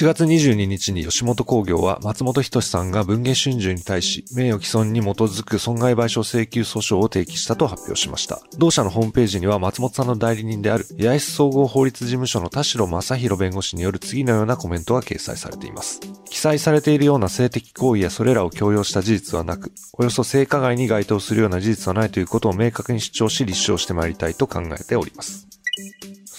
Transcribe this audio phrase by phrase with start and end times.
[0.00, 8.40] 1月22日に吉本興業は松本人志さんが文藝春秋に対し名誉毀損に基づく損害賠償請求訴訟を提起したと発表しました。
[8.56, 16.00] 同社のホームページには松本さんの代理人である八重洲総合法律事務所の田代正宏弁護士による次のようなコメントが掲載されています。
[16.24, 25.46] 記載されているような性的行為やそれらを強要した事実はなく、およそ性加害に該当するような事実はないということを明確に主張し立証してまいりたいと考えております。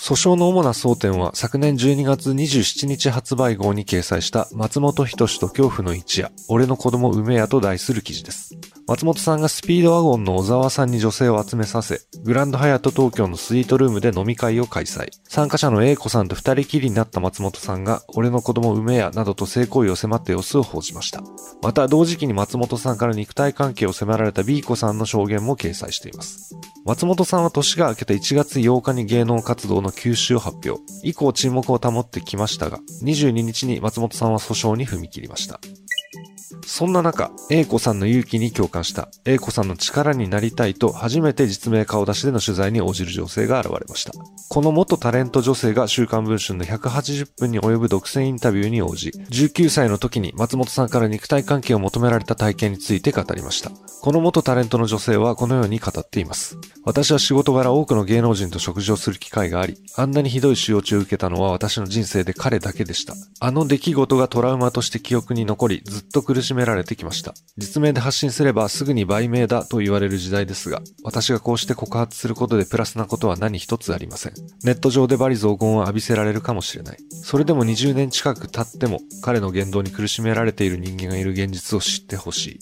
[0.02, 8.58] 訴訟の主な争点は昨年12月27日発売号に掲載した松本人志と恐怖の一夜、俺の子供梅屋と題する記事です。
[8.88, 15.10] 松本さんがスピードワゴンの小沢さんに女性を集めさせ、グランドハヤット東京のスイートルームで飲み会を開催。
[15.30, 21.22] 参加者の A 子さんと二人きりになった松本さんが、俺の子供梅屋などと性行為を迫った様子を報じました。
[21.62, 26.55] また同時期に松本さんから肉体関係を迫られた B 子さんの証言も掲載しています。
[26.84, 30.82] 松本さんは年が明けた1月8日に芸能活動の休止を発表。
[31.04, 35.60] 以降沈黙を保ってきましたが、22日に松本さんは訴訟に踏み切りました。
[36.65, 39.09] そんな中、A 子さんの勇気に共感した。
[39.26, 44.13] A 子さんの力になりたいと初めて実名顔出しでの取材に応じる女性が現れました。
[44.49, 53.71] この元タレント女性が週刊文春の180分に及ぶ独占インタビューに応じ、19歳の時に松本さんから肉体関係を求められた体験について語りました。
[54.01, 56.57] この元タレントの女性はこのように語っています。
[56.84, 63.13] 私は仕事柄多くの芸能人と食事をする機会があり、あんなにひどい仕打ちを受けたのは私の人生で彼だけでした。
[63.39, 67.34] あの出来事がトラウマとして記憶に残り、ずっと苦しめられてきました。
[67.57, 74.34] 実名で発信すればすぐに売名だと言われる時代ですが、私がこうして告発することでプラスなことは何一つありません。
[74.63, 76.97] ネット上で罵詈雑言を浴びせられるかもしれない。
[77.24, 82.59] それでも20年近く経っても、彼の言動に苦しめられている人間がいる現実を知ってほしい。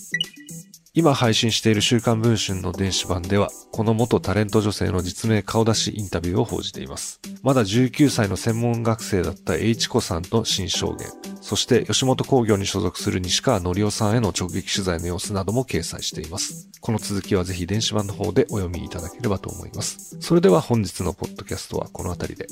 [1.00, 7.22] 今配信している週刊文春の電子版では、この元タレント女性の実名顔出しインタビューを報じています。
[7.42, 11.08] まだ19歳の専門学生だった H 子さんの新証言、
[11.39, 16.67] そして吉本興業に所属する西川のりおさんへの直撃取材の様子なども掲載しています。
[16.82, 20.17] この続きはぜひ電子版の方でお読みいただければと思います。
[20.20, 22.48] それでは本日のポッドキャストはこの辺りで。